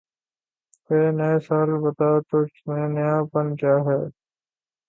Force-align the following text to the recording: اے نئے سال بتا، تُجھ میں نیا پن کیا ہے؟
اے 0.89 0.99
نئے 1.17 1.35
سال 1.45 1.69
بتا، 1.81 2.09
تُجھ 2.27 2.55
میں 2.67 2.85
نیا 2.95 3.13
پن 3.31 3.47
کیا 3.59 3.75
ہے؟ 3.87 3.99